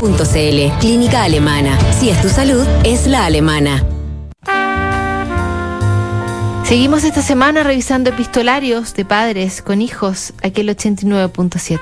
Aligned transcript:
.cl 0.00 0.78
Clínica 0.78 1.24
Alemana. 1.24 1.76
Si 1.92 2.08
es 2.10 2.20
tu 2.22 2.28
salud, 2.28 2.64
es 2.84 3.06
la 3.06 3.26
alemana. 3.26 3.84
Seguimos 6.64 7.02
esta 7.04 7.22
semana 7.22 7.62
revisando 7.64 8.10
epistolarios 8.10 8.94
de 8.94 9.04
padres 9.04 9.62
con 9.62 9.80
hijos, 9.82 10.34
aquí 10.42 10.60
el 10.60 10.68
89.7. 10.68 11.78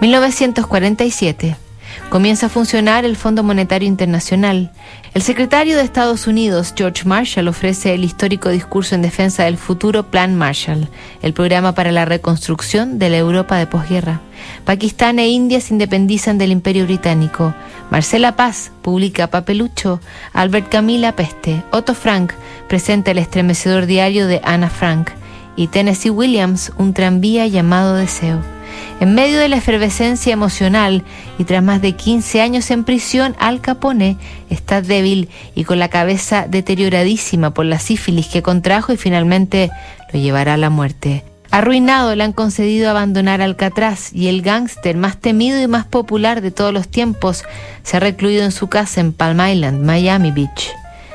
1947. 0.00 1.67
Comienza 2.10 2.46
a 2.46 2.48
funcionar 2.48 3.04
el 3.04 3.16
Fondo 3.16 3.42
Monetario 3.42 3.86
Internacional. 3.86 4.72
El 5.14 5.22
secretario 5.22 5.76
de 5.76 5.82
Estados 5.82 6.26
Unidos, 6.26 6.72
George 6.76 7.04
Marshall, 7.04 7.48
ofrece 7.48 7.94
el 7.94 8.04
histórico 8.04 8.48
discurso 8.48 8.94
en 8.94 9.02
defensa 9.02 9.44
del 9.44 9.58
futuro 9.58 10.04
Plan 10.04 10.34
Marshall, 10.34 10.88
el 11.22 11.32
programa 11.32 11.72
para 11.72 11.92
la 11.92 12.04
reconstrucción 12.04 12.98
de 12.98 13.10
la 13.10 13.18
Europa 13.18 13.56
de 13.56 13.66
posguerra. 13.66 14.20
Pakistán 14.64 15.18
e 15.18 15.28
India 15.28 15.60
se 15.60 15.74
independizan 15.74 16.38
del 16.38 16.52
Imperio 16.52 16.84
Británico. 16.84 17.54
Marcela 17.90 18.36
Paz 18.36 18.70
publica 18.82 19.26
Papelucho. 19.28 20.00
Albert 20.32 20.68
Camila 20.68 21.12
Peste. 21.16 21.62
Otto 21.72 21.94
Frank 21.94 22.32
presenta 22.68 23.10
el 23.10 23.18
estremecedor 23.18 23.86
diario 23.86 24.26
de 24.26 24.40
Anna 24.44 24.70
Frank. 24.70 25.10
Y 25.56 25.66
Tennessee 25.66 26.10
Williams, 26.10 26.72
un 26.78 26.94
tranvía 26.94 27.46
llamado 27.46 27.96
Deseo. 27.96 28.57
En 29.00 29.14
medio 29.14 29.38
de 29.38 29.48
la 29.48 29.56
efervescencia 29.56 30.32
emocional 30.32 31.04
y 31.38 31.44
tras 31.44 31.62
más 31.62 31.80
de 31.80 31.92
15 31.92 32.40
años 32.40 32.70
en 32.70 32.84
prisión, 32.84 33.36
Al 33.38 33.60
Capone 33.60 34.16
está 34.50 34.82
débil 34.82 35.28
y 35.54 35.64
con 35.64 35.78
la 35.78 35.88
cabeza 35.88 36.46
deterioradísima 36.48 37.54
por 37.54 37.64
la 37.64 37.78
sífilis 37.78 38.26
que 38.26 38.42
contrajo 38.42 38.92
y 38.92 38.96
finalmente 38.96 39.70
lo 40.12 40.18
llevará 40.18 40.54
a 40.54 40.58
la 40.58 40.70
muerte. 40.70 41.24
Arruinado 41.50 42.14
le 42.14 42.24
han 42.24 42.32
concedido 42.32 42.90
abandonar 42.90 43.40
Alcatraz 43.40 44.12
y 44.12 44.28
el 44.28 44.42
gángster 44.42 44.96
más 44.96 45.16
temido 45.16 45.60
y 45.60 45.66
más 45.66 45.86
popular 45.86 46.42
de 46.42 46.50
todos 46.50 46.74
los 46.74 46.88
tiempos 46.88 47.44
se 47.84 47.96
ha 47.96 48.00
recluido 48.00 48.44
en 48.44 48.52
su 48.52 48.68
casa 48.68 49.00
en 49.00 49.12
Palm 49.12 49.40
Island, 49.40 49.82
Miami 49.82 50.30
Beach. 50.30 50.70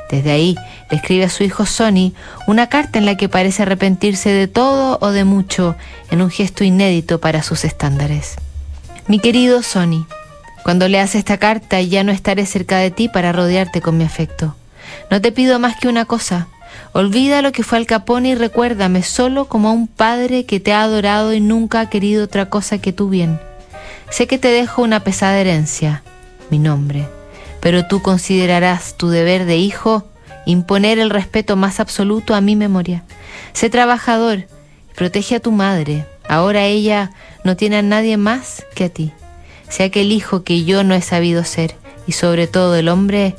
Desde 0.10 0.32
ahí 0.32 0.56
le 0.90 0.98
escribe 0.98 1.26
a 1.26 1.30
su 1.30 1.44
hijo 1.44 1.66
Sonny 1.66 2.14
una 2.48 2.68
carta 2.68 3.00
en 3.00 3.06
la 3.06 3.18
que 3.18 3.30
parece 3.30 3.64
arrepentirse 3.64 4.30
de 4.30 4.48
todo 4.48 4.98
o 5.02 5.12
de 5.12 5.24
mucho 5.24 5.76
en 6.12 6.22
un 6.22 6.30
gesto 6.30 6.64
inédito 6.64 7.20
para 7.20 7.44
sus 7.44 7.66
estándares. 7.66 8.36
Mi 9.08 9.20
querido 9.20 9.64
Sonny, 9.64 10.06
cuando 10.64 10.88
leas 10.88 11.16
esta 11.16 11.38
carta 11.38 11.82
ya 11.82 12.04
no 12.04 12.12
estaré 12.12 12.46
cerca 12.46 12.78
de 12.78 12.92
ti 12.92 13.10
para 13.10 13.32
rodearte 13.32 13.82
con 13.82 13.98
mi 13.98 14.04
afecto. 14.04 14.56
No 15.10 15.22
te 15.22 15.32
pido 15.32 15.60
más 15.60 15.78
que 15.78 15.88
una 15.88 16.06
cosa, 16.06 16.48
Olvida 16.96 17.42
lo 17.42 17.52
que 17.52 17.64
fue 17.64 17.80
Al 17.80 17.88
Capone 17.88 18.30
y 18.30 18.36
recuérdame 18.36 19.02
solo 19.02 19.46
como 19.46 19.70
a 19.70 19.72
un 19.72 19.88
padre 19.88 20.46
que 20.46 20.60
te 20.60 20.74
ha 20.74 20.84
adorado 20.84 21.34
y 21.34 21.40
nunca 21.40 21.80
ha 21.80 21.90
querido 21.90 22.24
otra 22.24 22.50
cosa 22.50 22.78
que 22.78 22.94
tu 22.94 23.10
bien. 23.10 23.40
Sé 24.12 24.28
que 24.28 24.38
te 24.38 24.50
dejo 24.50 24.84
una 24.84 25.00
pesada 25.00 25.40
herencia, 25.40 26.04
mi 26.52 26.60
nombre, 26.60 27.08
pero 27.64 27.86
tú 27.86 28.02
considerarás 28.02 28.98
tu 28.98 29.08
deber 29.08 29.46
de 29.46 29.56
hijo 29.56 30.04
imponer 30.46 31.00
el 31.00 31.10
respeto 31.10 31.56
más 31.56 31.80
absoluto 31.80 32.36
a 32.36 32.42
mi 32.42 32.58
memoria. 32.58 33.06
Sé 33.54 33.70
trabajador 33.70 34.48
protege 34.96 35.38
a 35.38 35.40
tu 35.40 35.54
madre. 35.54 36.06
Ahora 36.28 36.66
ella 36.66 37.12
no 37.46 37.56
tiene 37.56 37.78
a 37.78 37.82
nadie 37.82 38.18
más 38.18 38.66
que 38.76 38.84
a 38.84 38.90
ti. 38.90 39.14
Sé 39.70 39.84
aquel 39.84 40.12
hijo 40.12 40.44
que 40.44 40.66
yo 40.66 40.84
no 40.84 40.94
he 40.94 41.02
sabido 41.02 41.46
ser 41.46 41.76
y 42.06 42.12
sobre 42.12 42.48
todo 42.48 42.76
el 42.76 42.90
hombre 42.90 43.34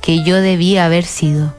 que 0.00 0.22
yo 0.22 0.40
debía 0.40 0.84
haber 0.84 1.04
sido. 1.04 1.52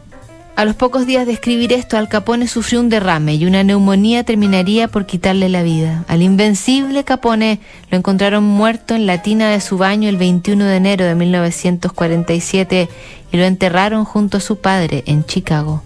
A 0.55 0.63
los 0.63 0.75
pocos 0.77 1.05
días 1.05 1.25
de 1.25 1.33
escribir 1.33 1.73
esto, 1.73 1.97
Al 1.97 2.07
Capone 2.07 2.47
sufrió 2.47 2.79
un 2.79 2.87
derrame 2.87 3.35
y 3.35 3.45
una 3.45 3.65
neumonía 3.65 4.23
terminaría 4.23 4.87
por 4.87 5.05
quitarle 5.05 5.49
la 5.49 5.63
vida. 5.63 6.05
Al 6.07 6.21
invencible 6.21 7.03
Capone 7.03 7.59
lo 7.91 7.97
encontraron 7.97 8.45
muerto 8.45 8.95
en 8.95 9.05
la 9.05 9.21
tina 9.21 9.49
de 9.49 9.59
su 9.59 9.77
baño 9.77 10.07
el 10.07 10.15
21 10.15 10.63
de 10.63 10.75
enero 10.77 11.03
de 11.03 11.13
1947 11.13 12.87
y 13.33 13.37
lo 13.37 13.43
enterraron 13.43 14.05
junto 14.05 14.37
a 14.37 14.39
su 14.39 14.55
padre 14.59 15.03
en 15.07 15.25
Chicago. 15.25 15.83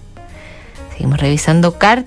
Seguimos 0.91 1.19
revisando 1.19 1.79
cartas 1.79 1.97